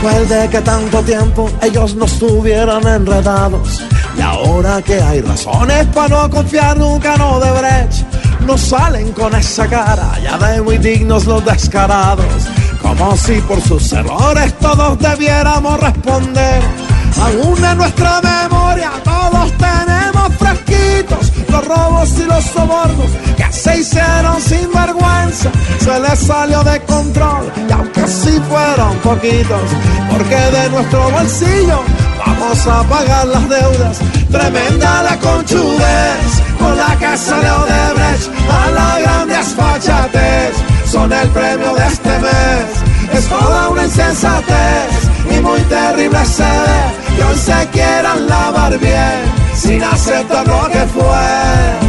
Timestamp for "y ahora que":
4.16-5.02